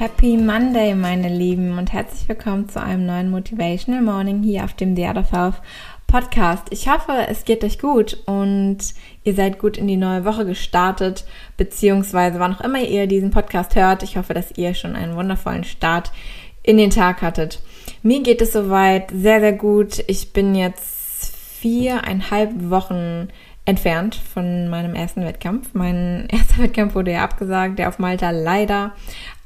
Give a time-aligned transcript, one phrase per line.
[0.00, 4.96] Happy Monday, meine Lieben, und herzlich willkommen zu einem neuen Motivational Morning hier auf dem
[4.96, 5.60] Health
[6.06, 6.68] Podcast.
[6.70, 8.78] Ich hoffe, es geht euch gut und
[9.24, 11.26] ihr seid gut in die neue Woche gestartet,
[11.58, 14.02] beziehungsweise wann auch immer ihr diesen Podcast hört.
[14.02, 16.12] Ich hoffe, dass ihr schon einen wundervollen Start
[16.62, 17.60] in den Tag hattet.
[18.02, 20.02] Mir geht es soweit sehr, sehr gut.
[20.06, 23.28] Ich bin jetzt viereinhalb Wochen
[23.66, 25.74] entfernt von meinem ersten Wettkampf.
[25.74, 28.92] Mein erster Wettkampf wurde ja abgesagt, der auf Malta leider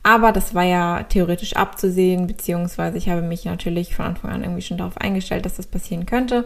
[0.05, 4.61] aber das war ja theoretisch abzusehen, beziehungsweise ich habe mich natürlich von Anfang an irgendwie
[4.61, 6.45] schon darauf eingestellt, dass das passieren könnte.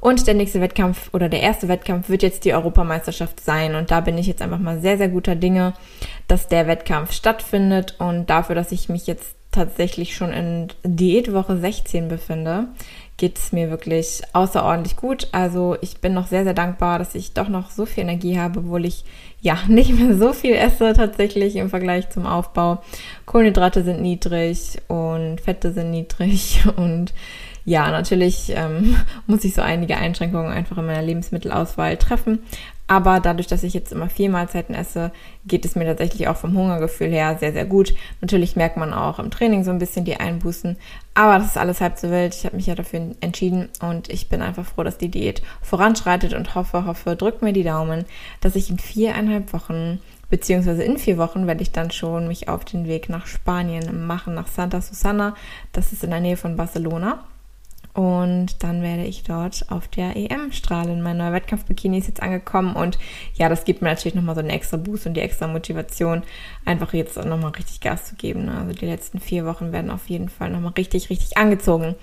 [0.00, 3.74] Und der nächste Wettkampf oder der erste Wettkampf wird jetzt die Europameisterschaft sein.
[3.74, 5.72] Und da bin ich jetzt einfach mal sehr, sehr guter Dinge,
[6.28, 12.08] dass der Wettkampf stattfindet und dafür, dass ich mich jetzt tatsächlich schon in Diätwoche 16
[12.08, 12.68] befinde,
[13.16, 15.28] geht es mir wirklich außerordentlich gut.
[15.32, 18.60] Also ich bin noch sehr, sehr dankbar, dass ich doch noch so viel Energie habe,
[18.60, 19.04] obwohl ich
[19.40, 22.82] ja nicht mehr so viel esse tatsächlich im Vergleich zum Aufbau.
[23.26, 27.12] Kohlenhydrate sind niedrig und Fette sind niedrig und
[27.64, 32.40] ja, natürlich ähm, muss ich so einige Einschränkungen einfach in meiner Lebensmittelauswahl treffen.
[32.90, 35.12] Aber dadurch, dass ich jetzt immer vier Mahlzeiten esse,
[35.46, 37.94] geht es mir tatsächlich auch vom Hungergefühl her sehr, sehr gut.
[38.20, 40.76] Natürlich merkt man auch im Training so ein bisschen die Einbußen.
[41.14, 42.34] Aber das ist alles halb so wild.
[42.34, 46.34] Ich habe mich ja dafür entschieden und ich bin einfach froh, dass die Diät voranschreitet
[46.34, 48.06] und hoffe, hoffe, drückt mir die Daumen,
[48.40, 52.64] dass ich in viereinhalb Wochen beziehungsweise in vier Wochen werde ich dann schon mich auf
[52.64, 55.36] den Weg nach Spanien machen, nach Santa Susana.
[55.72, 57.24] Das ist in der Nähe von Barcelona.
[57.92, 61.02] Und dann werde ich dort auf der EM strahlen.
[61.02, 62.98] Mein neuer Wettkampfbikini ist jetzt angekommen und
[63.34, 66.22] ja, das gibt mir natürlich nochmal so einen extra Boost und die extra Motivation,
[66.64, 68.48] einfach jetzt nochmal richtig Gas zu geben.
[68.48, 71.96] Also die letzten vier Wochen werden auf jeden Fall nochmal richtig, richtig angezogen.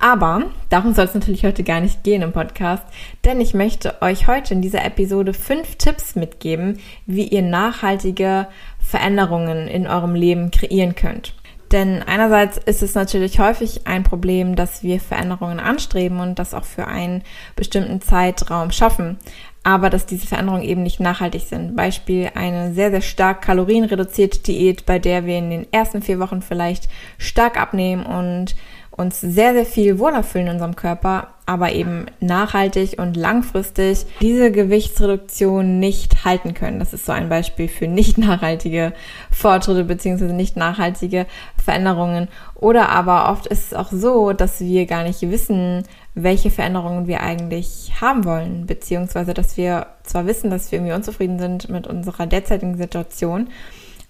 [0.00, 2.84] Aber darum soll es natürlich heute gar nicht gehen im Podcast,
[3.24, 9.68] denn ich möchte euch heute in dieser Episode fünf Tipps mitgeben, wie ihr nachhaltige Veränderungen
[9.68, 11.34] in eurem Leben kreieren könnt.
[11.72, 16.64] Denn einerseits ist es natürlich häufig ein Problem, dass wir Veränderungen anstreben und das auch
[16.64, 17.22] für einen
[17.56, 19.18] bestimmten Zeitraum schaffen,
[19.62, 21.74] aber dass diese Veränderungen eben nicht nachhaltig sind.
[21.74, 26.42] Beispiel eine sehr, sehr stark kalorienreduzierte Diät, bei der wir in den ersten vier Wochen
[26.42, 26.88] vielleicht
[27.18, 28.54] stark abnehmen und
[28.96, 34.52] uns sehr, sehr viel wohler fühlen in unserem Körper, aber eben nachhaltig und langfristig diese
[34.52, 36.78] Gewichtsreduktion nicht halten können.
[36.78, 38.92] Das ist so ein Beispiel für nicht nachhaltige
[39.30, 41.26] Fortschritte beziehungsweise nicht nachhaltige
[41.62, 42.28] Veränderungen.
[42.54, 45.82] Oder aber oft ist es auch so, dass wir gar nicht wissen,
[46.14, 51.38] welche Veränderungen wir eigentlich haben wollen, beziehungsweise dass wir zwar wissen, dass wir irgendwie unzufrieden
[51.38, 53.48] sind mit unserer derzeitigen Situation,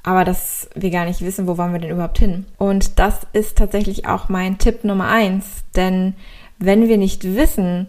[0.05, 2.45] aber dass wir gar nicht wissen, wo wollen wir denn überhaupt hin.
[2.59, 6.15] Und das ist tatsächlich auch mein Tipp Nummer eins, denn
[6.59, 7.89] wenn wir nicht wissen,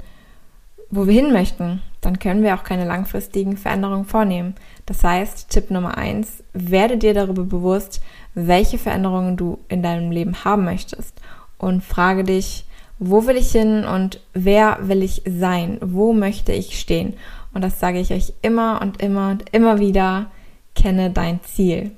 [0.90, 4.56] wo wir hin möchten, dann können wir auch keine langfristigen Veränderungen vornehmen.
[4.86, 8.02] Das heißt, Tipp Nummer eins, werde dir darüber bewusst,
[8.34, 11.20] welche Veränderungen du in deinem Leben haben möchtest
[11.58, 12.66] und frage dich,
[12.98, 15.80] wo will ich hin und wer will ich sein?
[15.82, 17.16] Wo möchte ich stehen?
[17.54, 20.28] Und das sage ich euch immer und immer und immer wieder,
[20.76, 21.92] kenne dein Ziel.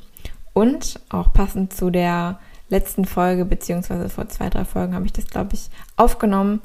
[0.57, 5.27] Und auch passend zu der letzten Folge, beziehungsweise vor zwei, drei Folgen habe ich das,
[5.27, 6.61] glaube ich, aufgenommen.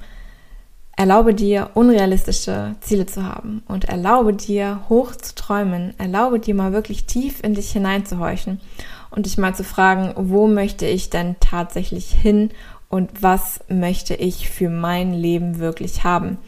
[0.97, 5.93] Erlaube dir, unrealistische Ziele zu haben und erlaube dir, hoch zu träumen.
[5.99, 8.63] Erlaube dir mal wirklich tief in dich hineinzuhorchen
[9.11, 12.49] und dich mal zu fragen, wo möchte ich denn tatsächlich hin
[12.89, 16.39] und was möchte ich für mein Leben wirklich haben.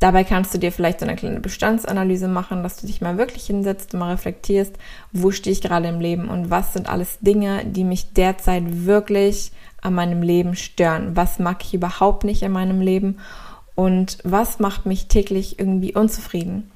[0.00, 3.46] Dabei kannst du dir vielleicht so eine kleine Bestandsanalyse machen, dass du dich mal wirklich
[3.46, 4.76] hinsetzt und mal reflektierst,
[5.12, 9.50] wo stehe ich gerade im Leben und was sind alles Dinge, die mich derzeit wirklich
[9.80, 11.16] an meinem Leben stören.
[11.16, 13.18] Was mag ich überhaupt nicht in meinem Leben
[13.74, 16.70] und was macht mich täglich irgendwie unzufrieden.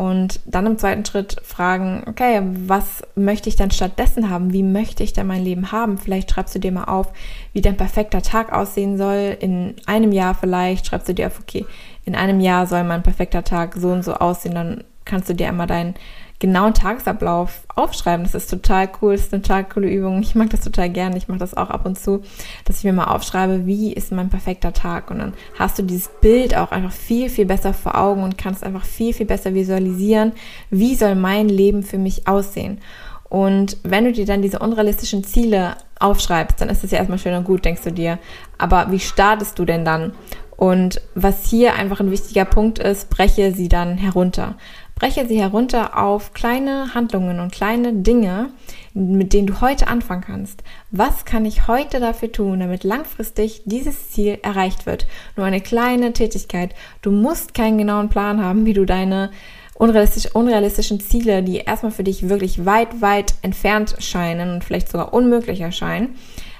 [0.00, 4.50] Und dann im zweiten Schritt fragen, okay, was möchte ich denn stattdessen haben?
[4.50, 5.98] Wie möchte ich denn mein Leben haben?
[5.98, 7.08] Vielleicht schreibst du dir mal auf,
[7.52, 9.36] wie dein perfekter Tag aussehen soll.
[9.40, 11.66] In einem Jahr vielleicht schreibst du dir auf, okay,
[12.06, 14.54] in einem Jahr soll mein perfekter Tag so und so aussehen.
[14.54, 15.92] Dann kannst du dir immer deinen
[16.40, 18.24] genauen Tagesablauf aufschreiben.
[18.24, 20.20] Das ist total cool, das ist eine total coole Übung.
[20.20, 21.16] Ich mag das total gerne.
[21.16, 22.22] Ich mache das auch ab und zu,
[22.64, 25.10] dass ich mir mal aufschreibe, wie ist mein perfekter Tag.
[25.10, 28.64] Und dann hast du dieses Bild auch einfach viel, viel besser vor Augen und kannst
[28.64, 30.32] einfach viel, viel besser visualisieren,
[30.70, 32.80] wie soll mein Leben für mich aussehen.
[33.28, 37.34] Und wenn du dir dann diese unrealistischen Ziele aufschreibst, dann ist das ja erstmal schön
[37.34, 38.18] und gut, denkst du dir.
[38.58, 40.12] Aber wie startest du denn dann?
[40.56, 44.56] Und was hier einfach ein wichtiger Punkt ist, breche sie dann herunter.
[45.00, 48.50] Breche sie herunter auf kleine Handlungen und kleine Dinge,
[48.92, 50.62] mit denen du heute anfangen kannst.
[50.90, 55.06] Was kann ich heute dafür tun, damit langfristig dieses Ziel erreicht wird?
[55.36, 56.74] Nur eine kleine Tätigkeit.
[57.00, 59.30] Du musst keinen genauen Plan haben, wie du deine
[59.72, 65.14] unrealistisch, unrealistischen Ziele, die erstmal für dich wirklich weit, weit entfernt scheinen und vielleicht sogar
[65.14, 66.14] unmöglich erscheinen,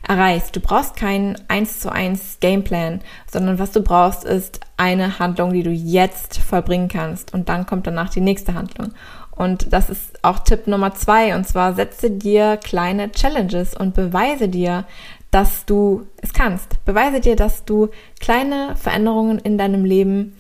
[0.07, 0.55] erreichst.
[0.57, 3.01] Du brauchst keinen 1 zu 1 Gameplan,
[3.31, 7.35] sondern was du brauchst, ist eine Handlung, die du jetzt vollbringen kannst.
[7.35, 8.93] Und dann kommt danach die nächste Handlung.
[9.31, 11.35] Und das ist auch Tipp Nummer zwei.
[11.35, 14.85] Und zwar setze dir kleine Challenges und beweise dir,
[15.31, 16.85] dass du es kannst.
[16.85, 17.89] Beweise dir, dass du
[18.21, 20.37] kleine Veränderungen in deinem Leben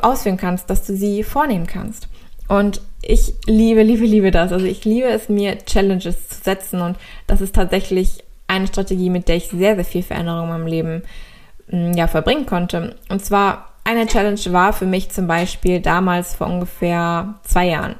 [0.00, 2.08] ausführen kannst, dass du sie vornehmen kannst.
[2.48, 4.52] Und ich liebe, liebe, liebe das.
[4.52, 6.80] Also ich liebe es, mir Challenges zu setzen.
[6.80, 10.66] Und das ist tatsächlich eine Strategie, mit der ich sehr, sehr viel Veränderung in meinem
[10.66, 11.02] Leben
[11.70, 12.96] mm, ja, verbringen konnte.
[13.08, 17.94] Und zwar eine Challenge war für mich zum Beispiel damals vor ungefähr zwei Jahren.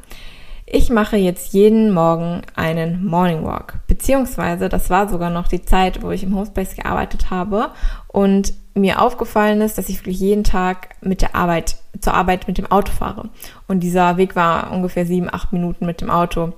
[0.66, 3.78] Ich mache jetzt jeden Morgen einen Morning Walk.
[3.86, 7.70] Beziehungsweise, das war sogar noch die Zeit, wo ich im Homespace gearbeitet habe
[8.08, 12.58] und mir aufgefallen ist, dass ich wirklich jeden Tag mit der Arbeit, zur Arbeit mit
[12.58, 13.30] dem Auto fahre.
[13.66, 16.52] Und dieser Weg war ungefähr sieben, acht Minuten mit dem Auto.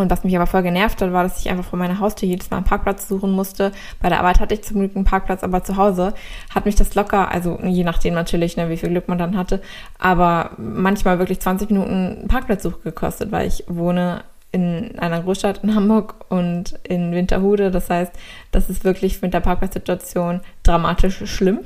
[0.00, 2.50] Und was mich aber voll genervt hat, war, dass ich einfach vor meiner Haustür jedes
[2.50, 3.72] Mal einen Parkplatz suchen musste.
[4.00, 6.14] Bei der Arbeit hatte ich zum Glück einen Parkplatz, aber zu Hause
[6.54, 9.60] hat mich das locker, also je nachdem natürlich, ne, wie viel Glück man dann hatte,
[9.98, 16.24] aber manchmal wirklich 20 Minuten Parkplatzsuche gekostet, weil ich wohne in einer Großstadt in Hamburg
[16.28, 17.70] und in Winterhude.
[17.70, 18.12] Das heißt,
[18.50, 21.60] das ist wirklich mit der Parkplatzsituation dramatisch schlimm.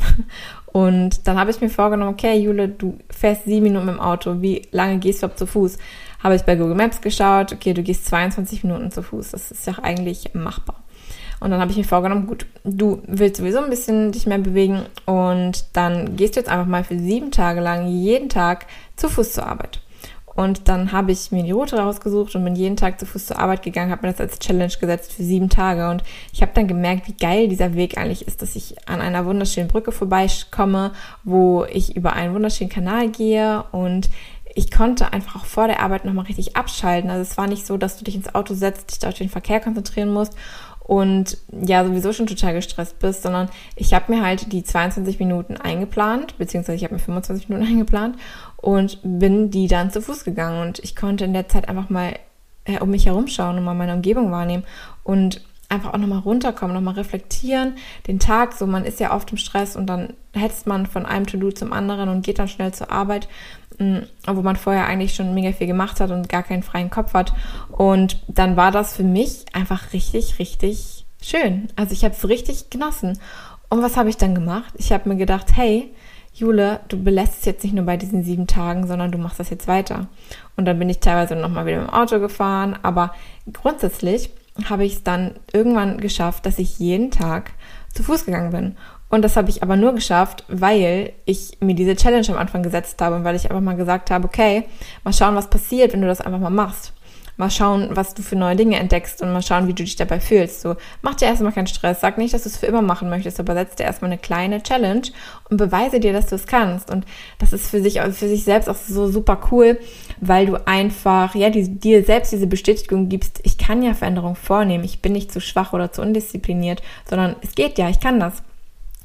[0.66, 4.42] Und dann habe ich mir vorgenommen, okay, Jule, du fährst sieben Minuten dem Auto.
[4.42, 5.78] Wie lange gehst du überhaupt zu Fuß?
[6.24, 9.66] Habe ich bei Google Maps geschaut, okay, du gehst 22 Minuten zu Fuß, das ist
[9.66, 10.82] ja eigentlich machbar.
[11.38, 14.86] Und dann habe ich mir vorgenommen, gut, du willst sowieso ein bisschen dich mehr bewegen
[15.04, 18.66] und dann gehst du jetzt einfach mal für sieben Tage lang jeden Tag
[18.96, 19.80] zu Fuß zur Arbeit.
[20.36, 23.38] Und dann habe ich mir die Route rausgesucht und bin jeden Tag zu Fuß zur
[23.38, 25.88] Arbeit gegangen, habe mir das als Challenge gesetzt für sieben Tage.
[25.88, 29.26] Und ich habe dann gemerkt, wie geil dieser Weg eigentlich ist, dass ich an einer
[29.26, 30.92] wunderschönen Brücke vorbeikomme,
[31.22, 34.10] wo ich über einen wunderschönen Kanal gehe und
[34.54, 37.10] ich konnte einfach auch vor der Arbeit nochmal richtig abschalten.
[37.10, 39.60] Also es war nicht so, dass du dich ins Auto setzt, dich auf den Verkehr
[39.60, 40.34] konzentrieren musst
[40.84, 45.56] und ja sowieso schon total gestresst bist, sondern ich habe mir halt die 22 Minuten
[45.56, 48.16] eingeplant, beziehungsweise ich habe mir 25 Minuten eingeplant
[48.56, 50.60] und bin die dann zu Fuß gegangen.
[50.60, 52.14] Und ich konnte in der Zeit einfach mal
[52.64, 54.64] äh, um mich herumschauen und mal meine Umgebung wahrnehmen
[55.02, 59.38] und einfach auch nochmal runterkommen, nochmal reflektieren, den Tag, so man ist ja oft im
[59.38, 62.90] Stress und dann hetzt man von einem To-Do zum anderen und geht dann schnell zur
[62.90, 63.28] Arbeit
[63.78, 67.32] wo man vorher eigentlich schon mega viel gemacht hat und gar keinen freien Kopf hat.
[67.70, 71.68] Und dann war das für mich einfach richtig, richtig schön.
[71.76, 73.18] Also ich habe es richtig genossen.
[73.68, 74.72] Und was habe ich dann gemacht?
[74.76, 75.92] Ich habe mir gedacht, hey,
[76.34, 79.50] Jule, du belässt es jetzt nicht nur bei diesen sieben Tagen, sondern du machst das
[79.50, 80.08] jetzt weiter.
[80.56, 83.14] Und dann bin ich teilweise nochmal wieder im Auto gefahren, aber
[83.52, 84.30] grundsätzlich
[84.68, 87.52] habe ich es dann irgendwann geschafft, dass ich jeden Tag
[87.92, 88.76] zu Fuß gegangen bin.
[89.14, 93.00] Und das habe ich aber nur geschafft, weil ich mir diese Challenge am Anfang gesetzt
[93.00, 94.64] habe und weil ich einfach mal gesagt habe, okay,
[95.04, 96.92] mal schauen, was passiert, wenn du das einfach mal machst.
[97.36, 100.18] Mal schauen, was du für neue Dinge entdeckst und mal schauen, wie du dich dabei
[100.18, 100.62] fühlst.
[100.62, 102.00] So, mach dir erstmal keinen Stress.
[102.00, 104.64] Sag nicht, dass du es für immer machen möchtest, aber setz dir erstmal eine kleine
[104.64, 105.02] Challenge
[105.48, 106.90] und beweise dir, dass du es kannst.
[106.90, 107.06] Und
[107.38, 109.78] das ist für sich, für sich selbst auch so super cool,
[110.20, 114.82] weil du einfach, ja, die, dir selbst diese Bestätigung gibst, ich kann ja Veränderungen vornehmen.
[114.82, 118.42] Ich bin nicht zu schwach oder zu undiszipliniert, sondern es geht ja, ich kann das.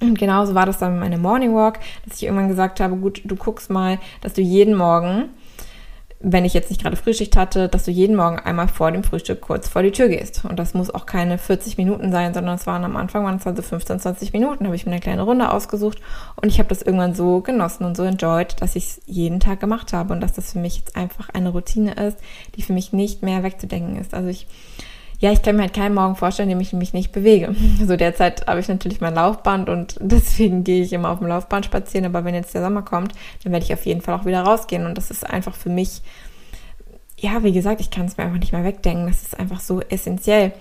[0.01, 3.21] Und genauso war das dann mit meinem Morning Walk, dass ich irgendwann gesagt habe, gut,
[3.25, 5.29] du guckst mal, dass du jeden Morgen,
[6.21, 9.41] wenn ich jetzt nicht gerade Frühschicht hatte, dass du jeden Morgen einmal vor dem Frühstück
[9.41, 10.43] kurz vor die Tür gehst.
[10.45, 13.47] Und das muss auch keine 40 Minuten sein, sondern es waren am Anfang waren es
[13.47, 15.99] also 15, 20 Minuten, habe ich mir eine kleine Runde ausgesucht
[16.41, 19.59] und ich habe das irgendwann so genossen und so enjoyed, dass ich es jeden Tag
[19.59, 22.17] gemacht habe und dass das für mich jetzt einfach eine Routine ist,
[22.55, 24.13] die für mich nicht mehr wegzudenken ist.
[24.13, 24.47] Also ich
[25.19, 27.53] ja, ich kann mir halt keinen Morgen vorstellen, in dem ich mich nicht bewege.
[27.85, 31.65] So derzeit habe ich natürlich mein Laufband und deswegen gehe ich immer auf dem Laufband
[31.65, 32.05] spazieren.
[32.05, 34.85] Aber wenn jetzt der Sommer kommt, dann werde ich auf jeden Fall auch wieder rausgehen.
[34.85, 36.01] Und das ist einfach für mich,
[37.17, 39.07] ja, wie gesagt, ich kann es mir einfach nicht mehr wegdenken.
[39.07, 40.53] Das ist einfach so essentiell.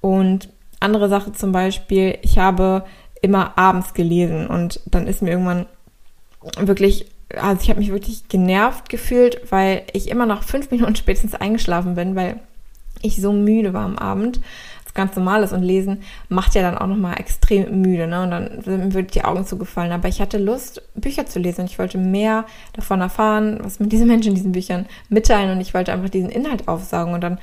[0.00, 0.48] Und
[0.80, 2.84] andere Sache zum Beispiel, ich habe
[3.20, 5.66] immer abends gelesen und dann ist mir irgendwann
[6.58, 11.34] wirklich also ich habe mich wirklich genervt gefühlt, weil ich immer noch fünf Minuten spätestens
[11.34, 12.40] eingeschlafen bin, weil
[13.06, 14.40] ich so müde war am Abend.
[14.94, 18.22] ganz normal ist und lesen macht ja dann auch nochmal extrem müde, ne?
[18.22, 19.92] Und dann wird die Augen zugefallen.
[19.92, 23.86] Aber ich hatte Lust, Bücher zu lesen und ich wollte mehr davon erfahren, was mir
[23.86, 27.14] diese Menschen in diesen Büchern mitteilen und ich wollte einfach diesen Inhalt aufsaugen.
[27.14, 27.38] Und dann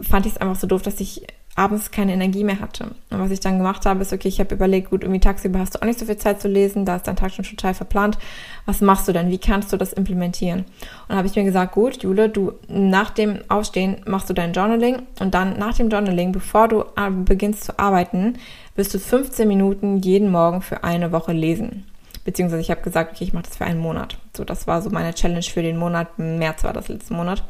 [0.00, 2.84] fand ich es einfach so doof, dass ich abends keine Energie mehr hatte.
[3.10, 5.74] Und was ich dann gemacht habe, ist, okay, ich habe überlegt, gut, irgendwie tagsüber hast
[5.74, 8.18] du auch nicht so viel Zeit zu lesen, da ist dein Tag schon total verplant.
[8.66, 9.30] Was machst du denn?
[9.30, 10.60] Wie kannst du das implementieren?
[10.60, 10.66] Und
[11.08, 15.02] dann habe ich mir gesagt, gut, Jule, du nach dem Aufstehen machst du dein Journaling
[15.18, 18.34] und dann nach dem Journaling, bevor du äh, beginnst zu arbeiten,
[18.74, 21.84] wirst du 15 Minuten jeden Morgen für eine Woche lesen.
[22.24, 24.18] Beziehungsweise ich habe gesagt, okay, ich mache das für einen Monat.
[24.36, 26.18] So, das war so meine Challenge für den Monat.
[26.18, 27.42] März war das letzte Monat.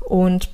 [0.00, 0.48] Und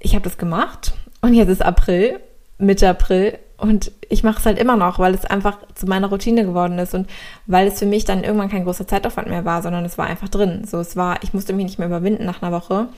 [0.00, 0.92] ich habe das gemacht
[1.22, 2.20] und jetzt ist April
[2.58, 6.44] Mitte April und ich mache es halt immer noch, weil es einfach zu meiner Routine
[6.44, 7.08] geworden ist und
[7.46, 10.28] weil es für mich dann irgendwann kein großer Zeitaufwand mehr war, sondern es war einfach
[10.28, 10.64] drin.
[10.66, 12.88] So, es war, ich musste mich nicht mehr überwinden nach einer Woche,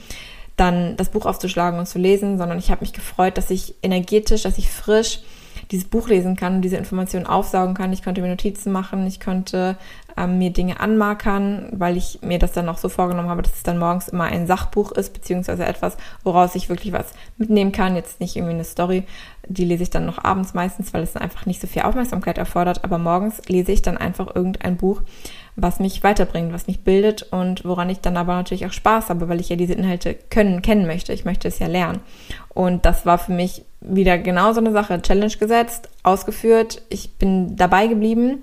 [0.56, 4.42] dann das Buch aufzuschlagen und zu lesen, sondern ich habe mich gefreut, dass ich energetisch,
[4.42, 5.20] dass ich frisch
[5.70, 7.92] dieses Buch lesen kann und diese Informationen aufsaugen kann.
[7.92, 9.76] Ich konnte mir Notizen machen, ich konnte
[10.16, 13.62] ähm, mir Dinge anmarkern, weil ich mir das dann auch so vorgenommen habe, dass es
[13.62, 17.96] dann morgens immer ein Sachbuch ist, beziehungsweise etwas, woraus ich wirklich was mitnehmen kann.
[17.96, 19.04] Jetzt nicht irgendwie eine Story,
[19.49, 22.84] die lese ich dann noch abends meistens, weil es einfach nicht so viel Aufmerksamkeit erfordert,
[22.84, 25.02] aber morgens lese ich dann einfach irgendein Buch,
[25.56, 29.28] was mich weiterbringt, was mich bildet und woran ich dann aber natürlich auch Spaß habe,
[29.28, 31.12] weil ich ja diese Inhalte können, kennen möchte.
[31.12, 32.00] Ich möchte es ja lernen.
[32.49, 35.00] Und das war für mich wieder genau so eine Sache.
[35.00, 36.83] Challenge gesetzt, ausgeführt.
[36.88, 38.43] Ich bin dabei geblieben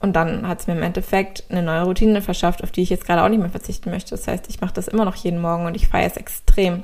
[0.00, 3.06] und dann hat es mir im Endeffekt eine neue Routine verschafft, auf die ich jetzt
[3.06, 4.10] gerade auch nicht mehr verzichten möchte.
[4.10, 6.82] Das heißt, ich mache das immer noch jeden Morgen und ich feiere es extrem.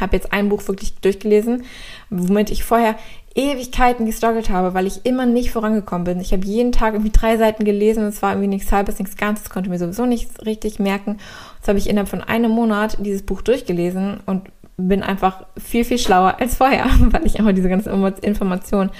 [0.00, 1.64] Habe jetzt ein Buch wirklich durchgelesen,
[2.10, 2.96] womit ich vorher
[3.36, 6.20] Ewigkeiten gestruggelt habe, weil ich immer nicht vorangekommen bin.
[6.20, 9.16] Ich habe jeden Tag irgendwie drei Seiten gelesen und es war irgendwie nichts halbes, nichts
[9.16, 11.18] Ganzes, konnte mir sowieso nicht richtig merken.
[11.56, 15.98] Jetzt habe ich innerhalb von einem Monat dieses Buch durchgelesen und bin einfach viel, viel
[15.98, 17.90] schlauer als vorher, weil ich einfach diese ganze
[18.22, 18.90] Information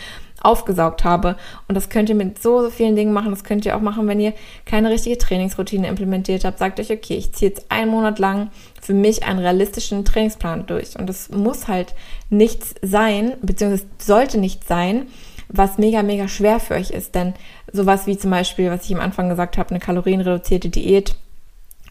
[0.42, 1.36] aufgesaugt habe.
[1.66, 3.30] Und das könnt ihr mit so, so vielen Dingen machen.
[3.30, 4.32] Das könnt ihr auch machen, wenn ihr
[4.64, 6.58] keine richtige Trainingsroutine implementiert habt.
[6.58, 10.98] Sagt euch, okay, ich ziehe jetzt einen Monat lang für mich einen realistischen Trainingsplan durch.
[10.98, 11.94] Und das muss halt
[12.30, 15.06] nichts sein, beziehungsweise sollte nicht sein,
[15.48, 17.14] was mega, mega schwer für euch ist.
[17.14, 17.34] Denn
[17.72, 21.16] sowas wie zum Beispiel, was ich am Anfang gesagt habe, eine kalorienreduzierte Diät,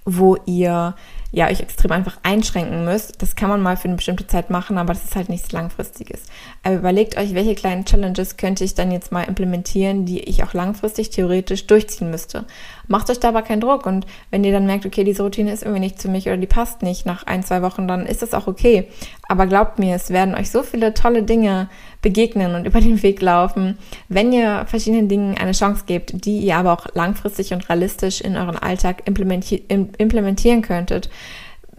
[0.06, 0.96] wo ihr
[1.36, 3.22] ja, euch extrem einfach einschränken müsst.
[3.22, 6.22] Das kann man mal für eine bestimmte Zeit machen, aber das ist halt nichts Langfristiges.
[6.64, 10.54] Aber überlegt euch, welche kleinen Challenges könnte ich dann jetzt mal implementieren, die ich auch
[10.54, 12.46] langfristig theoretisch durchziehen müsste.
[12.88, 15.64] Macht euch da aber keinen Druck und wenn ihr dann merkt, okay, diese Routine ist
[15.64, 18.34] irgendwie nicht zu mich oder die passt nicht nach ein, zwei Wochen, dann ist das
[18.34, 18.88] auch okay.
[19.28, 21.68] Aber glaubt mir, es werden euch so viele tolle Dinge
[22.02, 23.78] begegnen und über den Weg laufen,
[24.08, 28.38] wenn ihr verschiedenen Dingen eine Chance gebt, die ihr aber auch langfristig und realistisch in
[28.38, 31.10] euren Alltag implementieren könntet.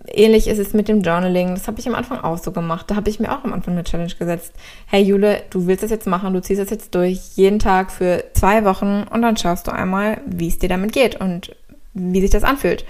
[0.09, 1.55] Ähnlich ist es mit dem Journaling.
[1.55, 2.91] Das habe ich am Anfang auch so gemacht.
[2.91, 4.53] Da habe ich mir auch am Anfang eine Challenge gesetzt.
[4.87, 8.25] Hey Jule, du willst das jetzt machen, du ziehst das jetzt durch, jeden Tag für
[8.35, 11.55] zwei Wochen und dann schaust du einmal, wie es dir damit geht und
[11.95, 12.85] wie sich das anfühlt.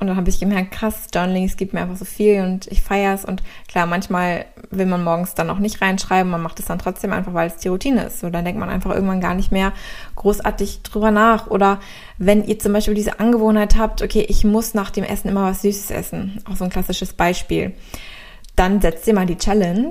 [0.00, 3.14] Und dann habe ich gemerkt, krass, Journaling, gibt mir einfach so viel und ich feiere
[3.14, 3.24] es.
[3.24, 7.12] Und klar, manchmal will man morgens dann auch nicht reinschreiben, man macht es dann trotzdem
[7.12, 8.20] einfach, weil es die Routine ist.
[8.20, 9.72] So, dann denkt man einfach irgendwann gar nicht mehr
[10.14, 11.48] großartig drüber nach.
[11.48, 11.80] Oder
[12.16, 15.62] wenn ihr zum Beispiel diese Angewohnheit habt, okay, ich muss nach dem Essen immer was
[15.62, 17.72] Süßes essen, auch so ein klassisches Beispiel,
[18.54, 19.90] dann setzt ihr mal die Challenge,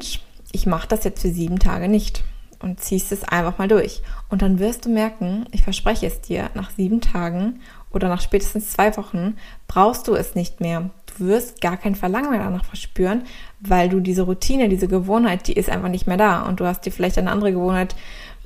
[0.52, 2.24] ich mache das jetzt für sieben Tage nicht
[2.60, 4.02] und ziehst es einfach mal durch.
[4.30, 7.62] Und dann wirst du merken, ich verspreche es dir, nach sieben Tagen
[7.92, 10.90] oder nach spätestens zwei Wochen brauchst du es nicht mehr.
[11.18, 13.24] Du wirst gar kein Verlangen mehr danach verspüren,
[13.60, 16.44] weil du diese Routine, diese Gewohnheit, die ist einfach nicht mehr da.
[16.44, 17.96] Und du hast dir vielleicht eine andere Gewohnheit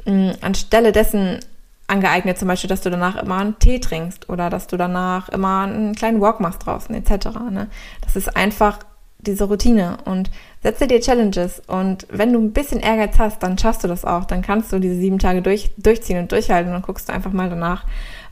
[0.06, 1.40] mh, mm, anstelle dessen
[1.88, 5.64] angeeignet, zum Beispiel, dass du danach immer einen Tee trinkst oder dass du danach immer
[5.64, 7.28] einen kleinen Walk machst draußen, etc.
[7.52, 7.68] Ne?
[8.02, 8.80] Das ist einfach
[9.20, 10.32] diese Routine und
[10.64, 14.26] setze dir Challenges und wenn du ein bisschen Ehrgeiz hast, dann schaffst du das auch,
[14.26, 17.50] dann kannst du diese sieben Tage durch, durchziehen und durchhalten und guckst du einfach mal
[17.50, 17.86] danach,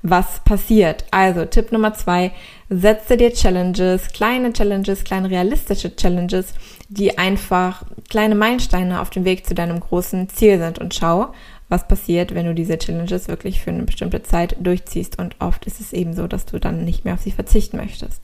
[0.03, 1.05] was passiert.
[1.11, 2.31] Also Tipp Nummer zwei,
[2.69, 6.53] setze dir Challenges, kleine Challenges, kleine realistische Challenges,
[6.87, 11.33] die einfach kleine Meilensteine auf dem Weg zu deinem großen Ziel sind und schau,
[11.67, 15.79] was passiert, wenn du diese Challenges wirklich für eine bestimmte Zeit durchziehst und oft ist
[15.79, 18.21] es eben so, dass du dann nicht mehr auf sie verzichten möchtest.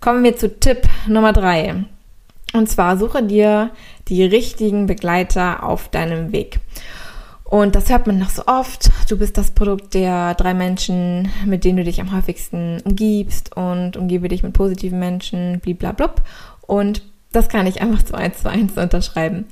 [0.00, 1.84] Kommen wir zu Tipp Nummer drei.
[2.54, 3.70] Und zwar suche dir
[4.08, 6.60] die richtigen Begleiter auf deinem Weg.
[7.44, 8.90] Und das hört man noch so oft.
[9.08, 13.96] Du bist das Produkt der drei Menschen, mit denen du dich am häufigsten umgibst und
[13.96, 16.22] umgebe dich mit positiven Menschen, bliblablub.
[16.66, 17.02] Und
[17.32, 19.46] das kann ich einfach zu eins zu eins unterschreiben.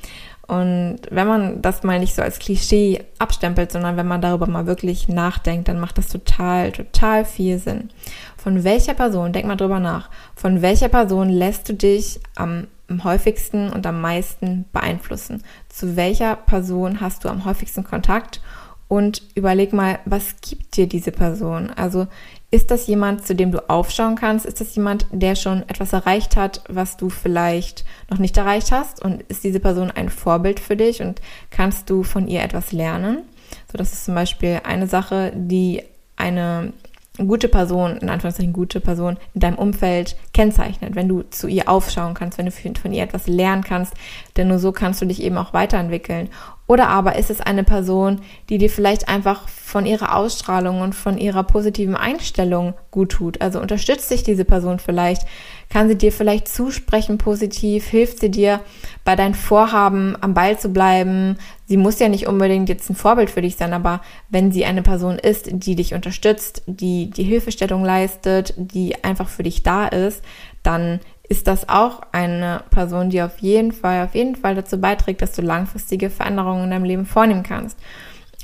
[0.47, 4.67] Und wenn man das mal nicht so als Klischee abstempelt, sondern wenn man darüber mal
[4.67, 7.91] wirklich nachdenkt, dann macht das total, total viel Sinn.
[8.37, 13.05] Von welcher Person, denk mal drüber nach, von welcher Person lässt du dich am am
[13.05, 15.43] häufigsten und am meisten beeinflussen?
[15.69, 18.41] Zu welcher Person hast du am häufigsten Kontakt?
[18.89, 21.71] Und überleg mal, was gibt dir diese Person?
[21.71, 22.07] Also
[22.53, 24.47] ist das jemand, zu dem du aufschauen kannst?
[24.47, 29.03] Ist das jemand, der schon etwas erreicht hat, was du vielleicht noch nicht erreicht hast?
[29.03, 33.23] Und ist diese Person ein Vorbild für dich und kannst du von ihr etwas lernen?
[33.71, 35.83] So, das ist zum Beispiel eine Sache, die
[36.17, 36.73] eine
[37.19, 42.15] gute Person, in Anführungszeichen gute Person in deinem Umfeld kennzeichnet, wenn du zu ihr aufschauen
[42.15, 43.95] kannst, wenn du von ihr etwas lernen kannst,
[44.37, 46.29] denn nur so kannst du dich eben auch weiterentwickeln.
[46.69, 51.17] Oder aber ist es eine Person, die dir vielleicht einfach von ihrer Ausstrahlung und von
[51.17, 53.41] ihrer positiven Einstellung gut tut?
[53.41, 55.23] Also unterstützt sich diese Person vielleicht?
[55.69, 57.87] Kann sie dir vielleicht zusprechen positiv?
[57.87, 58.61] Hilft sie dir
[59.05, 61.39] bei deinen Vorhaben am Ball zu bleiben?
[61.67, 64.83] Sie muss ja nicht unbedingt jetzt ein Vorbild für dich sein, aber wenn sie eine
[64.83, 70.23] Person ist, die dich unterstützt, die die Hilfestellung leistet, die einfach für dich da ist,
[70.63, 75.23] dann ist das auch eine Person, die auf jeden Fall, auf jeden Fall dazu beiträgt,
[75.23, 77.79] dass du langfristige Veränderungen in deinem Leben vornehmen kannst.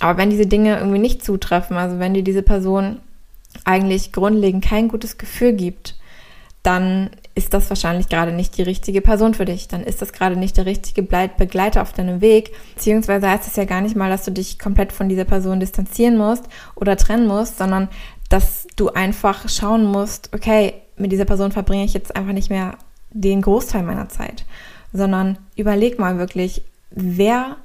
[0.01, 2.99] Aber wenn diese Dinge irgendwie nicht zutreffen, also wenn dir diese Person
[3.65, 5.97] eigentlich grundlegend kein gutes Gefühl gibt,
[6.63, 9.69] dann ist das wahrscheinlich gerade nicht die richtige Person für dich.
[9.69, 12.53] Dann ist das gerade nicht der richtige Begleiter auf deinem Weg.
[12.75, 16.17] Beziehungsweise heißt es ja gar nicht mal, dass du dich komplett von dieser Person distanzieren
[16.17, 17.89] musst oder trennen musst, sondern
[18.29, 22.77] dass du einfach schauen musst, okay, mit dieser Person verbringe ich jetzt einfach nicht mehr
[23.11, 24.45] den Großteil meiner Zeit,
[24.93, 27.57] sondern überleg mal wirklich, wer,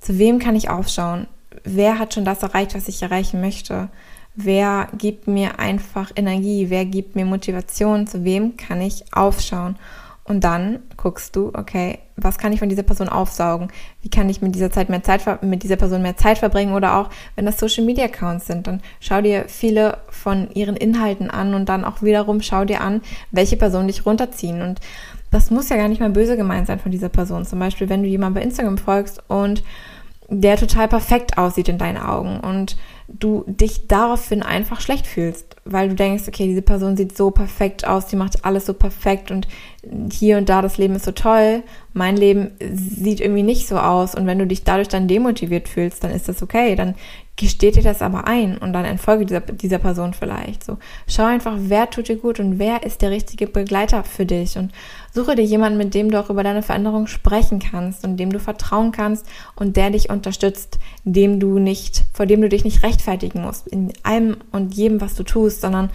[0.00, 1.26] zu wem kann ich aufschauen?
[1.64, 3.88] Wer hat schon das erreicht, was ich erreichen möchte?
[4.34, 6.68] Wer gibt mir einfach Energie?
[6.68, 8.06] Wer gibt mir Motivation?
[8.06, 9.76] Zu wem kann ich aufschauen?
[10.26, 13.68] Und dann guckst du, okay, was kann ich von dieser Person aufsaugen?
[14.00, 16.72] Wie kann ich mit dieser Zeit mehr Zeit mit dieser Person mehr Zeit verbringen?
[16.72, 21.30] Oder auch, wenn das Social Media Accounts sind, dann schau dir viele von ihren Inhalten
[21.30, 23.02] an und dann auch wiederum schau dir an,
[23.32, 24.62] welche Personen dich runterziehen.
[24.62, 24.80] Und
[25.30, 27.44] das muss ja gar nicht mal böse gemeint sein von dieser Person.
[27.44, 29.62] Zum Beispiel, wenn du jemanden bei Instagram folgst und
[30.28, 32.76] der total perfekt aussieht in deinen Augen und
[33.08, 37.86] du dich daraufhin einfach schlecht fühlst, weil du denkst, okay, diese Person sieht so perfekt
[37.86, 39.46] aus, die macht alles so perfekt und
[40.12, 44.14] hier und da das Leben ist so toll, mein Leben sieht irgendwie nicht so aus.
[44.14, 46.94] Und wenn du dich dadurch dann demotiviert fühlst, dann ist das okay, dann
[47.36, 50.62] gesteht dir das aber ein und dann entfolge dieser, dieser Person vielleicht.
[50.62, 54.56] So, schau einfach, wer tut dir gut und wer ist der richtige Begleiter für dich.
[54.56, 54.70] Und
[55.12, 58.38] suche dir jemanden, mit dem du auch über deine Veränderung sprechen kannst und dem du
[58.38, 63.42] vertrauen kannst und der dich unterstützt, dem du nicht, vor dem du dich nicht rechtfertigen
[63.42, 65.90] musst in allem und jedem, was du tust, sondern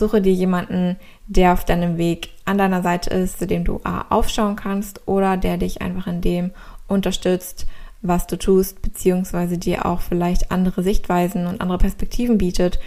[0.00, 0.96] suche dir jemanden,
[1.28, 5.36] der auf deinem Weg an deiner Seite ist, zu dem du A, aufschauen kannst oder
[5.36, 6.50] der dich einfach in dem
[6.88, 7.66] unterstützt,
[8.02, 12.80] was du tust, beziehungsweise dir auch vielleicht andere Sichtweisen und andere Perspektiven bietet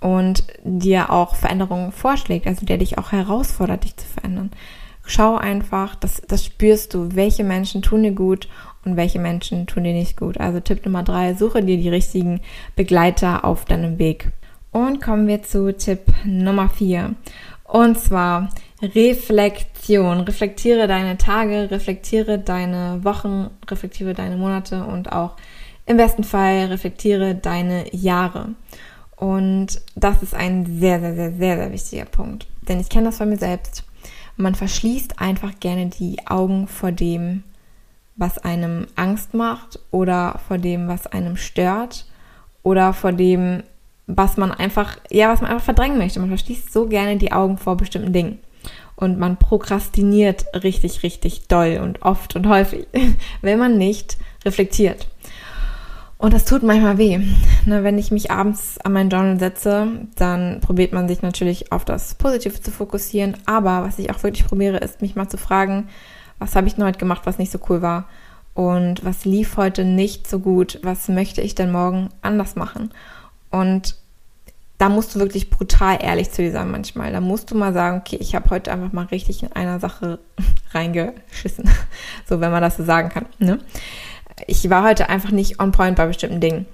[0.00, 4.50] und dir auch Veränderungen vorschlägt, also der dich auch herausfordert, dich zu verändern.
[5.04, 8.48] Schau einfach, das, das spürst du, welche Menschen tun dir gut
[8.84, 10.38] und welche Menschen tun dir nicht gut.
[10.38, 12.40] Also Tipp Nummer drei, suche dir die richtigen
[12.76, 14.30] Begleiter auf deinem Weg.
[14.72, 17.14] Und kommen wir zu Tipp Nummer vier.
[17.64, 18.50] Und zwar
[18.82, 20.20] Reflexion.
[20.20, 25.36] Reflektiere deine Tage, reflektiere deine Wochen, reflektiere deine Monate und auch
[25.86, 28.50] im besten Fall reflektiere deine Jahre.
[29.16, 32.46] Und das ist ein sehr, sehr, sehr, sehr, sehr wichtiger Punkt.
[32.62, 33.84] Denn ich kenne das von mir selbst.
[34.36, 37.42] Man verschließt einfach gerne die Augen vor dem,
[38.16, 42.06] was einem Angst macht oder vor dem, was einem stört
[42.62, 43.62] oder vor dem,
[44.16, 46.20] was man einfach, ja, was man einfach verdrängen möchte.
[46.20, 48.38] Man verschließt so gerne die Augen vor bestimmten Dingen.
[48.96, 52.86] Und man prokrastiniert richtig, richtig doll und oft und häufig,
[53.40, 55.06] wenn man nicht reflektiert.
[56.18, 57.18] Und das tut manchmal weh.
[57.64, 61.86] Ne, wenn ich mich abends an mein Journal setze, dann probiert man sich natürlich auf
[61.86, 63.38] das Positive zu fokussieren.
[63.46, 65.88] Aber was ich auch wirklich probiere, ist, mich mal zu fragen,
[66.38, 68.06] was habe ich denn heute gemacht, was nicht so cool war?
[68.52, 70.78] Und was lief heute nicht so gut?
[70.82, 72.90] Was möchte ich denn morgen anders machen?
[73.50, 73.96] Und
[74.80, 77.12] da musst du wirklich brutal ehrlich zu dir sein manchmal.
[77.12, 80.18] Da musst du mal sagen, okay, ich habe heute einfach mal richtig in einer Sache
[80.72, 81.68] reingeschissen.
[82.26, 83.26] So, wenn man das so sagen kann.
[83.38, 83.58] Ne?
[84.46, 86.64] Ich war heute einfach nicht on point bei bestimmten Dingen.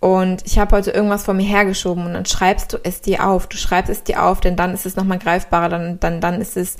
[0.00, 3.46] Und ich habe heute irgendwas vor mir hergeschoben und dann schreibst du es dir auf.
[3.46, 6.56] Du schreibst es dir auf, denn dann ist es nochmal greifbarer, dann, dann, dann ist
[6.56, 6.76] es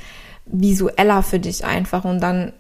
[0.46, 2.52] visueller für dich einfach und dann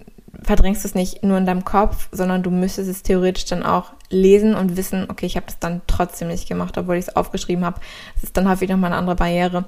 [0.42, 3.92] verdrängst du es nicht nur in deinem Kopf, sondern du müsstest es theoretisch dann auch
[4.14, 7.64] lesen und wissen, okay, ich habe das dann trotzdem nicht gemacht, obwohl ich es aufgeschrieben
[7.64, 7.80] habe.
[8.14, 9.64] Das ist dann häufig nochmal eine andere Barriere.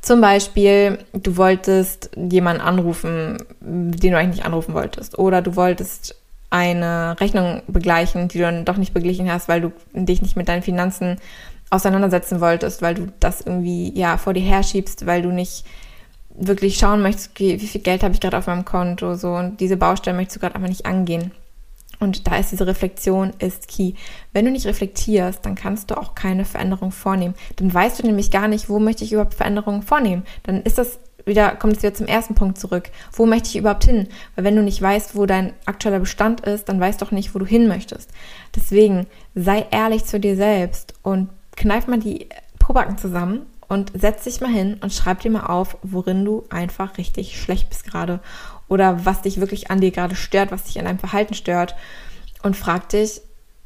[0.00, 5.18] Zum Beispiel, du wolltest jemanden anrufen, den du eigentlich nicht anrufen wolltest.
[5.18, 6.16] Oder du wolltest
[6.50, 10.48] eine Rechnung begleichen, die du dann doch nicht beglichen hast, weil du dich nicht mit
[10.48, 11.18] deinen Finanzen
[11.70, 15.64] auseinandersetzen wolltest, weil du das irgendwie ja vor dir herschiebst, weil du nicht
[16.34, 19.76] wirklich schauen möchtest, wie viel Geld habe ich gerade auf meinem Konto, so und diese
[19.76, 21.32] Baustelle möchtest du gerade einfach nicht angehen.
[22.00, 23.92] Und da ist diese Reflexion ist key.
[24.32, 27.34] Wenn du nicht reflektierst, dann kannst du auch keine Veränderung vornehmen.
[27.56, 30.24] Dann weißt du nämlich gar nicht, wo möchte ich überhaupt Veränderungen vornehmen.
[30.42, 32.90] Dann ist das wieder, kommt es wieder zum ersten Punkt zurück.
[33.12, 34.08] Wo möchte ich überhaupt hin?
[34.34, 37.34] Weil wenn du nicht weißt, wo dein aktueller Bestand ist, dann weißt du auch nicht,
[37.34, 38.10] wo du hin möchtest.
[38.56, 44.40] Deswegen sei ehrlich zu dir selbst und kneif mal die Probacken zusammen und setz dich
[44.40, 48.20] mal hin und schreib dir mal auf, worin du einfach richtig schlecht bist gerade
[48.70, 51.74] oder was dich wirklich an dir gerade stört, was dich an deinem Verhalten stört
[52.42, 53.20] und frag dich,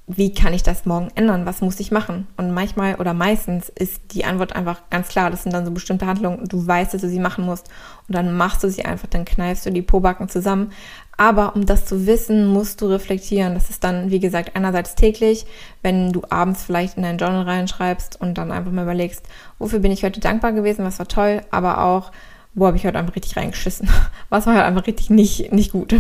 [0.07, 1.47] wie kann ich das morgen ändern?
[1.47, 2.27] Was muss ich machen?
[2.37, 5.31] Und manchmal oder meistens ist die Antwort einfach ganz klar.
[5.31, 6.47] Das sind dann so bestimmte Handlungen.
[6.47, 7.69] Du weißt, dass du sie machen musst.
[8.07, 10.73] Und dann machst du sie einfach, dann kneifst du die Pobacken zusammen.
[11.17, 13.55] Aber um das zu wissen, musst du reflektieren.
[13.55, 15.47] Das ist dann, wie gesagt, einerseits täglich,
[15.81, 19.27] wenn du abends vielleicht in dein Journal reinschreibst und dann einfach mal überlegst,
[19.59, 22.11] wofür bin ich heute dankbar gewesen, was war toll, aber auch,
[22.55, 23.89] wo habe ich heute einfach richtig reingeschissen?
[24.29, 25.95] Was war heute einfach richtig nicht, nicht gut?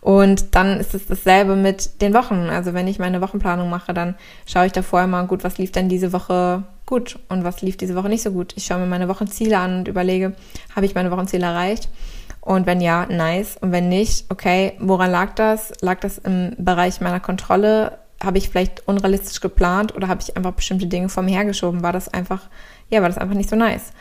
[0.00, 2.48] Und dann ist es dasselbe mit den Wochen.
[2.50, 4.14] Also wenn ich meine Wochenplanung mache, dann
[4.46, 7.78] schaue ich da vorher mal, gut, was lief denn diese Woche gut und was lief
[7.78, 8.52] diese Woche nicht so gut.
[8.56, 10.34] Ich schaue mir meine Wochenziele an und überlege,
[10.76, 11.88] habe ich meine Wochenziele erreicht?
[12.42, 13.56] Und wenn ja, nice.
[13.60, 15.72] Und wenn nicht, okay, woran lag das?
[15.80, 17.98] Lag das im Bereich meiner Kontrolle?
[18.22, 21.82] Habe ich vielleicht unrealistisch geplant oder habe ich einfach bestimmte Dinge vor mir hergeschoben?
[21.82, 22.42] War das einfach,
[22.90, 23.92] ja, war das einfach nicht so nice?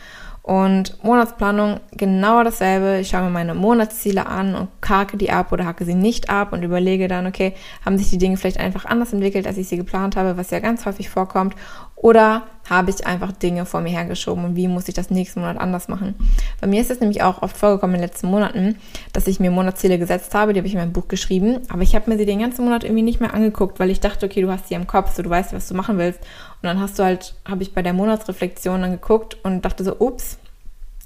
[0.43, 2.99] Und Monatsplanung genau dasselbe.
[2.99, 6.51] Ich schaue mir meine Monatsziele an und hake die ab oder hake sie nicht ab
[6.51, 7.53] und überlege dann, okay,
[7.85, 10.59] haben sich die Dinge vielleicht einfach anders entwickelt, als ich sie geplant habe, was ja
[10.59, 11.55] ganz häufig vorkommt.
[12.03, 15.57] Oder habe ich einfach Dinge vor mir hergeschoben und wie muss ich das nächsten Monat
[15.57, 16.15] anders machen?
[16.59, 18.75] Bei mir ist es nämlich auch oft vorgekommen in den letzten Monaten,
[19.13, 21.95] dass ich mir Monatsziele gesetzt habe, die habe ich in meinem Buch geschrieben, aber ich
[21.95, 24.51] habe mir sie den ganzen Monat irgendwie nicht mehr angeguckt, weil ich dachte, okay, du
[24.51, 26.19] hast sie im Kopf, so du weißt, was du machen willst.
[26.19, 29.95] Und dann hast du halt, habe ich bei der Monatsreflexion dann geguckt und dachte so,
[29.97, 30.39] ups,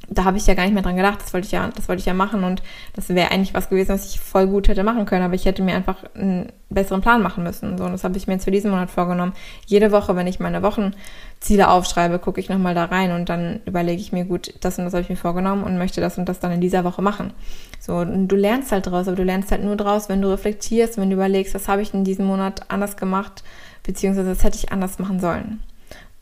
[0.10, 2.00] da habe ich ja gar nicht mehr dran gedacht, das wollte ich ja, das wollte
[2.00, 5.06] ich ja machen und das wäre eigentlich was gewesen, was ich voll gut hätte machen
[5.06, 7.78] können, aber ich hätte mir einfach einen besseren Plan machen müssen.
[7.78, 9.34] So, und das habe ich mir jetzt für diesen Monat vorgenommen.
[9.66, 14.02] Jede Woche, wenn ich meine Wochenziele aufschreibe, gucke ich nochmal da rein und dann überlege
[14.02, 16.40] ich mir, gut, das und das habe ich mir vorgenommen und möchte das und das
[16.40, 17.34] dann in dieser Woche machen.
[17.80, 20.98] So, und du lernst halt draus, aber du lernst halt nur draus, wenn du reflektierst,
[20.98, 23.44] wenn du überlegst, was habe ich in diesem Monat anders gemacht,
[23.84, 25.60] beziehungsweise was hätte ich anders machen sollen.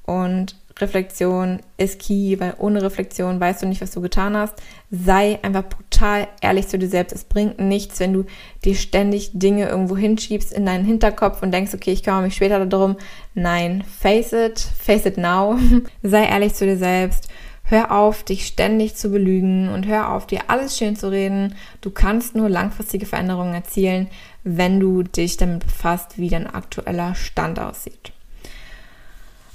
[0.06, 4.56] Und Reflexion ist key, weil ohne Reflexion weißt du nicht, was du getan hast.
[4.92, 7.16] Sei einfach brutal ehrlich zu dir selbst.
[7.16, 8.26] Es bringt nichts, wenn du
[8.66, 12.66] dir ständig Dinge irgendwo hinschiebst in deinen Hinterkopf und denkst, okay, ich kümmere mich später
[12.66, 12.98] darum.
[13.34, 15.58] Nein, face it, face it now.
[16.04, 17.30] Sei ehrlich zu dir selbst.
[17.64, 21.56] Hör auf, dich ständig zu belügen und hör auf, dir alles schön zu reden.
[21.82, 24.08] Du kannst nur langfristige Veränderungen erzielen,
[24.44, 28.14] wenn du dich damit befasst, wie dein aktueller Stand aussieht.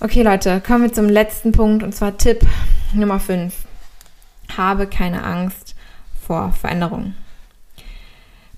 [0.03, 2.41] Okay, Leute, kommen wir zum letzten Punkt und zwar Tipp
[2.95, 3.55] Nummer 5.
[4.57, 5.75] Habe keine Angst
[6.27, 7.13] vor Veränderung.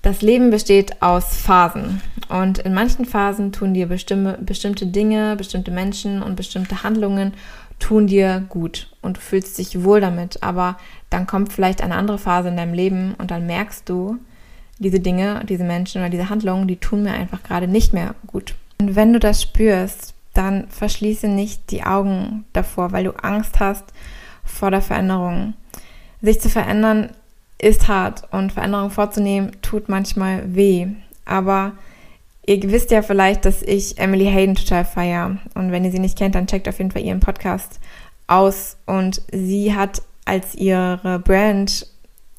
[0.01, 5.71] Das Leben besteht aus Phasen und in manchen Phasen tun dir bestimmte, bestimmte Dinge, bestimmte
[5.71, 7.33] Menschen und bestimmte Handlungen
[7.77, 10.77] tun dir gut und du fühlst dich wohl damit, aber
[11.09, 14.17] dann kommt vielleicht eine andere Phase in deinem Leben und dann merkst du,
[14.79, 18.55] diese Dinge, diese Menschen oder diese Handlungen, die tun mir einfach gerade nicht mehr gut.
[18.79, 23.85] Und wenn du das spürst, dann verschließe nicht die Augen davor, weil du Angst hast
[24.43, 25.53] vor der Veränderung.
[26.21, 27.11] Sich zu verändern
[27.59, 30.87] ist hart und Veränderungen vorzunehmen tut manchmal weh.
[31.25, 31.73] Aber
[32.45, 35.37] ihr wisst ja vielleicht, dass ich Emily Hayden total feiere.
[35.53, 37.79] Und wenn ihr sie nicht kennt, dann checkt auf jeden Fall ihren Podcast
[38.27, 38.77] aus.
[38.85, 41.87] Und sie hat als ihre Brand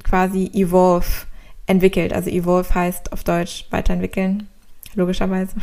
[0.02, 1.26] quasi Evolve
[1.66, 2.12] entwickelt.
[2.12, 4.48] Also Evolve heißt auf Deutsch weiterentwickeln,
[4.94, 5.56] logischerweise.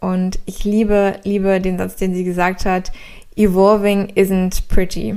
[0.00, 2.92] Und ich liebe, liebe den Satz, den sie gesagt hat,
[3.36, 5.16] evolving isn't pretty.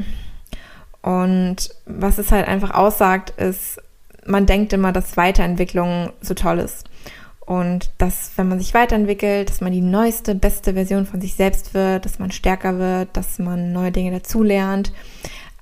[1.02, 3.82] Und was es halt einfach aussagt, ist,
[4.26, 6.90] man denkt immer, dass Weiterentwicklung so toll ist.
[7.40, 11.74] Und dass, wenn man sich weiterentwickelt, dass man die neueste, beste Version von sich selbst
[11.74, 14.94] wird, dass man stärker wird, dass man neue Dinge dazulernt.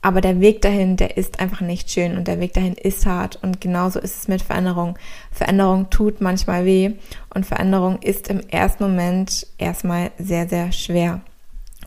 [0.01, 3.39] Aber der Weg dahin, der ist einfach nicht schön und der Weg dahin ist hart.
[3.41, 4.97] Und genauso ist es mit Veränderung.
[5.31, 6.91] Veränderung tut manchmal weh
[7.33, 11.21] und Veränderung ist im ersten Moment erstmal sehr, sehr schwer.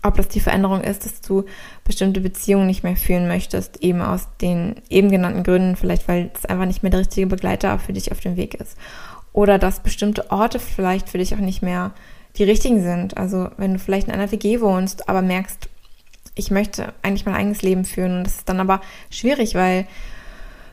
[0.02, 1.44] Ob das die Veränderung ist, dass du
[1.84, 6.46] bestimmte Beziehungen nicht mehr führen möchtest, eben aus den eben genannten Gründen, vielleicht weil es
[6.46, 8.78] einfach nicht mehr der richtige Begleiter für dich auf dem Weg ist.
[9.32, 11.92] Oder dass bestimmte Orte vielleicht für dich auch nicht mehr
[12.36, 13.16] die richtigen sind.
[13.16, 15.68] Also wenn du vielleicht in einer WG wohnst, aber merkst,
[16.34, 18.18] ich möchte eigentlich mein eigenes Leben führen.
[18.18, 19.86] Und das ist dann aber schwierig, weil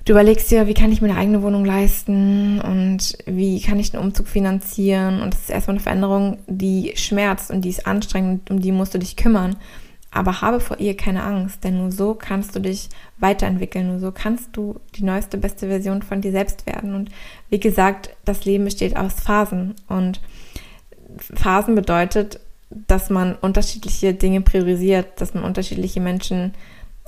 [0.06, 3.92] du überlegst dir, wie kann ich mir eine eigene Wohnung leisten und wie kann ich
[3.92, 5.22] den Umzug finanzieren.
[5.22, 8.94] Und das ist erstmal eine Veränderung, die schmerzt und die ist anstrengend, um die musst
[8.94, 9.58] du dich kümmern.
[10.12, 14.12] aber habe vor ihr keine Angst, denn nur so kannst du dich weiterentwickeln, nur so
[14.12, 16.96] kannst du die neueste, beste Version von dir selbst werden.
[16.96, 17.10] Und
[17.50, 20.22] wie gesagt, das Leben besteht aus Phasen und
[21.20, 26.54] Phasen bedeutet, dass man unterschiedliche Dinge priorisiert, dass man unterschiedliche Menschen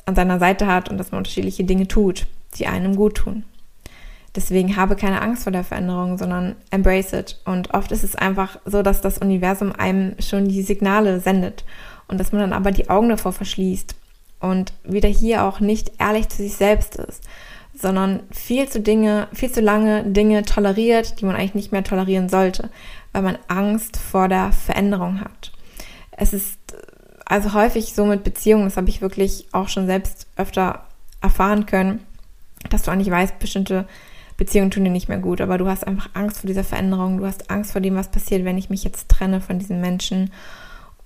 [0.05, 3.43] an seiner Seite hat und dass man unterschiedliche Dinge tut, die einem gut tun.
[4.35, 7.39] Deswegen habe keine Angst vor der Veränderung, sondern embrace it.
[7.45, 11.63] Und oft ist es einfach so, dass das Universum einem schon die Signale sendet
[12.07, 13.95] und dass man dann aber die Augen davor verschließt
[14.39, 17.23] und wieder hier auch nicht ehrlich zu sich selbst ist,
[17.73, 22.29] sondern viel zu Dinge, viel zu lange Dinge toleriert, die man eigentlich nicht mehr tolerieren
[22.29, 22.69] sollte,
[23.11, 25.51] weil man Angst vor der Veränderung hat.
[26.11, 26.59] Es ist
[27.25, 30.85] also häufig so mit Beziehungen, das habe ich wirklich auch schon selbst öfter
[31.21, 32.03] erfahren können,
[32.69, 33.87] dass du eigentlich weißt, bestimmte
[34.35, 37.25] Beziehungen tun dir nicht mehr gut, aber du hast einfach Angst vor dieser Veränderung, du
[37.25, 40.31] hast Angst vor dem, was passiert, wenn ich mich jetzt trenne von diesen Menschen.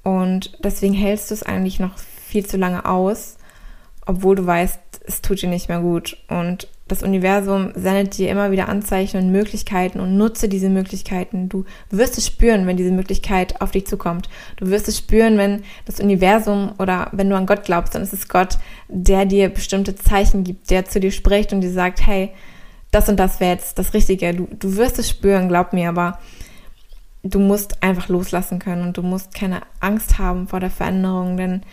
[0.03, 3.37] Und deswegen hältst du es eigentlich noch viel zu lange aus,
[4.05, 6.17] obwohl du weißt, es tut dir nicht mehr gut.
[6.29, 11.49] Und das Universum sendet dir immer wieder Anzeichen und Möglichkeiten und nutze diese Möglichkeiten.
[11.49, 14.29] Du wirst es spüren, wenn diese Möglichkeit auf dich zukommt.
[14.57, 18.13] Du wirst es spüren, wenn das Universum oder wenn du an Gott glaubst, dann ist
[18.13, 22.29] es Gott, der dir bestimmte Zeichen gibt, der zu dir spricht und dir sagt, hey,
[22.91, 24.35] das und das wäre jetzt das Richtige.
[24.35, 26.19] Du, du wirst es spüren, glaub mir, aber
[27.23, 31.63] du musst einfach loslassen können und du musst keine Angst haben vor der Veränderung, denn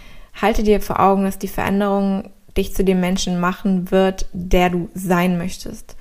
[0.40, 4.88] halte dir vor Augen, dass die Veränderung dich zu dem Menschen machen wird, der du
[4.94, 5.96] sein möchtest.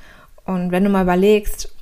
[0.45, 1.73] Und wenn du mal überlegst,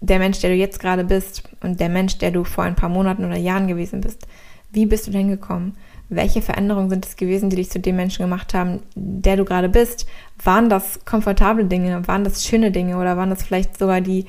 [0.00, 2.88] der Mensch, der du jetzt gerade bist und der Mensch, der du vor ein paar
[2.88, 4.26] Monaten oder Jahren gewesen bist,
[4.72, 5.76] wie bist du denn gekommen?
[6.08, 9.68] welche Veränderungen sind es gewesen, die dich zu dem Menschen gemacht haben, der du gerade
[9.68, 10.06] bist?
[10.42, 12.06] Waren das komfortable Dinge?
[12.06, 12.98] Waren das schöne Dinge?
[12.98, 14.26] Oder waren das vielleicht sogar die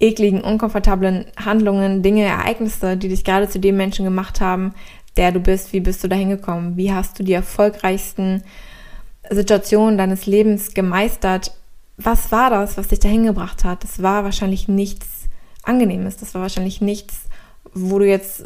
[0.00, 4.72] ekligen, unkomfortablen Handlungen, Dinge, Ereignisse, die dich gerade zu dem Menschen gemacht haben,
[5.16, 5.72] der du bist?
[5.72, 6.76] Wie bist du da hingekommen?
[6.76, 8.42] Wie hast du die erfolgreichsten
[9.30, 11.52] Situationen deines Lebens gemeistert?
[11.96, 13.82] Was war das, was dich dahin gebracht hat?
[13.82, 15.06] Das war wahrscheinlich nichts
[15.62, 16.16] Angenehmes.
[16.16, 17.24] Das war wahrscheinlich nichts,
[17.74, 18.44] wo du jetzt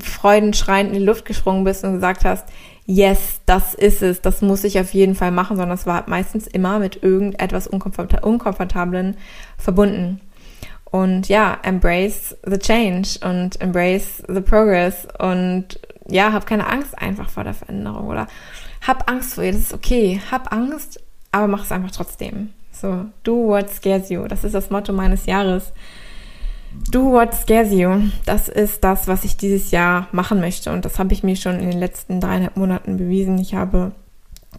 [0.00, 2.46] freudenschreiend in die Luft gesprungen bist und gesagt hast,
[2.86, 6.46] yes, das ist es, das muss ich auf jeden Fall machen, sondern es war meistens
[6.46, 9.16] immer mit irgendetwas Unkomfort Unkomfortablen
[9.56, 10.20] verbunden.
[10.84, 15.78] Und ja, embrace the change und embrace the progress und
[16.08, 18.26] ja, hab keine Angst einfach vor der Veränderung oder
[18.86, 20.20] hab Angst vor ihr, das ist okay.
[20.30, 21.00] Hab Angst,
[21.32, 22.50] aber mach es einfach trotzdem.
[22.72, 24.26] So, do what scares you.
[24.28, 25.72] Das ist das Motto meines Jahres.
[26.90, 28.10] Do what scares you.
[28.24, 30.72] Das ist das, was ich dieses Jahr machen möchte.
[30.72, 33.38] Und das habe ich mir schon in den letzten dreieinhalb Monaten bewiesen.
[33.38, 33.92] Ich habe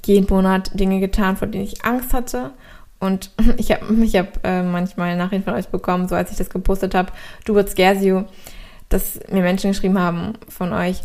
[0.06, 2.52] jeden Monat Dinge getan, vor denen ich Angst hatte.
[3.00, 6.50] Und ich habe ich hab, äh, manchmal Nachrichten von euch bekommen, so als ich das
[6.50, 7.12] gepostet habe,
[7.46, 8.24] do what scares you,
[8.90, 11.02] dass mir Menschen geschrieben haben von euch,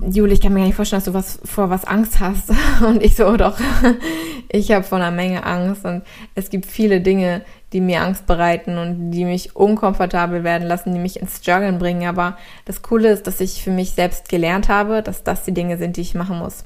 [0.00, 2.50] Juli, ich kann mir gar nicht vorstellen, dass du was vor was Angst hast.
[2.86, 3.58] Und ich so, oh doch,
[4.48, 5.84] ich habe vor einer Menge Angst.
[5.84, 6.02] Und
[6.34, 11.00] es gibt viele Dinge, die mir Angst bereiten und die mich unkomfortabel werden lassen, die
[11.00, 12.08] mich ins Struggeln bringen.
[12.08, 15.76] Aber das Coole ist, dass ich für mich selbst gelernt habe, dass das die Dinge
[15.76, 16.64] sind, die ich machen muss.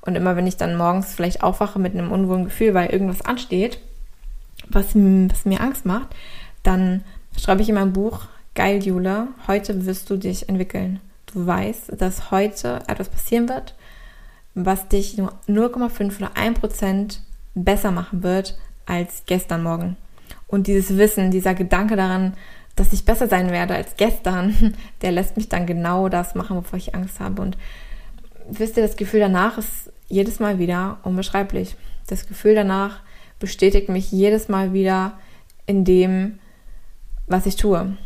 [0.00, 3.78] Und immer wenn ich dann morgens vielleicht aufwache mit einem unwohlen Gefühl, weil irgendwas ansteht,
[4.68, 6.08] was, was mir Angst macht,
[6.62, 7.04] dann
[7.38, 8.22] schreibe ich in meinem Buch,
[8.54, 11.00] geil, Jule, heute wirst du dich entwickeln.
[11.32, 13.74] Du weißt, dass heute etwas passieren wird,
[14.54, 17.22] was dich nur 0,5 oder 1 Prozent
[17.54, 19.96] besser machen wird als gestern Morgen.
[20.48, 22.34] Und dieses Wissen, dieser Gedanke daran,
[22.74, 26.78] dass ich besser sein werde als gestern, der lässt mich dann genau das machen, wovor
[26.78, 27.42] ich Angst habe.
[27.42, 27.56] Und
[28.50, 31.76] wisst ihr, das Gefühl danach ist jedes Mal wieder unbeschreiblich.
[32.08, 33.00] Das Gefühl danach
[33.38, 35.12] bestätigt mich jedes Mal wieder
[35.66, 36.40] in dem,
[37.28, 37.96] was ich tue.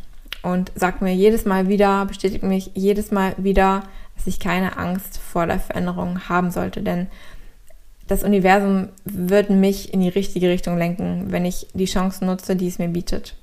[0.44, 5.18] Und sagt mir jedes Mal wieder, bestätigt mich jedes Mal wieder, dass ich keine Angst
[5.18, 6.82] vor der Veränderung haben sollte.
[6.82, 7.06] Denn
[8.08, 12.68] das Universum wird mich in die richtige Richtung lenken, wenn ich die Chancen nutze, die
[12.68, 13.36] es mir bietet.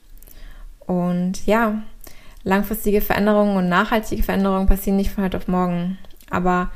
[0.86, 1.82] Und ja,
[2.44, 5.98] langfristige Veränderungen und nachhaltige Veränderungen passieren nicht von heute auf morgen.
[6.30, 6.70] Aber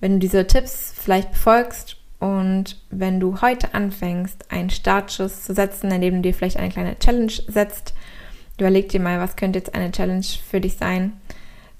[0.00, 5.90] wenn du diese Tipps vielleicht befolgst und wenn du heute anfängst, einen Startschuss zu setzen,
[5.90, 7.94] indem du dir vielleicht eine kleine Challenge setzt,
[8.60, 11.12] überleg dir mal, was könnte jetzt eine Challenge für dich sein,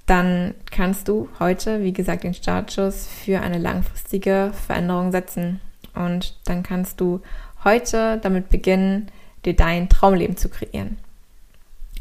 [0.06, 5.60] dann kannst du heute, wie gesagt, den Startschuss für eine langfristige Veränderung setzen.
[5.94, 7.20] Und dann kannst du
[7.64, 9.10] heute damit beginnen,
[9.44, 10.98] dir dein Traumleben zu kreieren.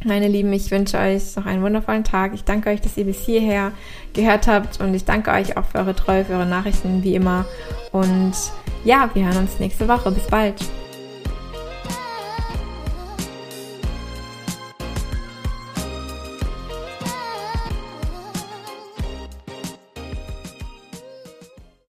[0.06, 2.34] Meine Lieben, ich wünsche euch noch einen wundervollen Tag.
[2.34, 3.74] Ich danke euch, dass ihr bis hierher
[4.14, 7.46] gehört habt und ich danke euch auch für eure Treue, für eure Nachrichten, wie immer.
[7.92, 8.34] Und
[8.86, 10.12] ja, wir hören uns nächste Woche.
[10.12, 10.56] Bis bald.